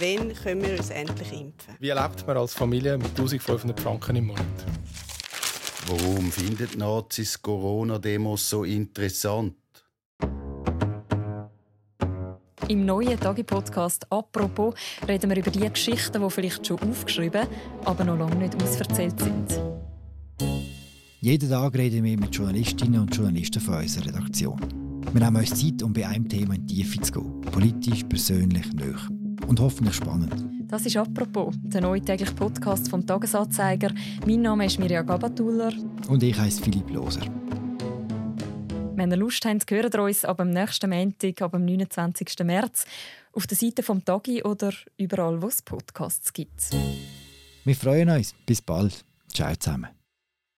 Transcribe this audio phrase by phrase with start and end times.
[0.00, 1.74] wann können wir uns endlich impfen?
[1.78, 4.44] Wie lebt man als Familie mit 1500 Franken im Monat?
[5.88, 9.54] Warum findet Nazis Corona-Demos so interessant?
[12.68, 14.74] Im neuen Tagi-Podcast «Apropos»
[15.06, 17.46] reden wir über die Geschichten, die vielleicht schon aufgeschrieben,
[17.84, 19.60] aber noch lange nicht ausverzählt sind.
[21.20, 24.60] Jeden Tag reden wir mit Journalistinnen und Journalisten von unserer Redaktion.
[25.12, 27.40] Wir nehmen uns Zeit, um bei einem Thema in die Tiefe zu gehen.
[27.42, 29.08] Politisch, persönlich, nöch.
[29.46, 30.34] Und hoffentlich spannend.
[30.68, 33.90] Das ist «Apropos», der neue tägliche Podcast vom «Tagesanzeiger».
[34.26, 35.72] Mein Name ist Mirja Gabatuller.
[36.08, 37.22] Und ich heiße Philipp Loser.
[38.96, 42.44] Wenn ihr Lust habt, hören wir uns ab dem nächsten Montag, ab dem 29.
[42.44, 42.86] März,
[43.32, 46.70] auf der Seite vom Tagi oder überall, wo es Podcasts gibt.
[47.64, 48.34] Wir freuen uns.
[48.46, 49.04] Bis bald.
[49.28, 49.88] Ciao zusammen.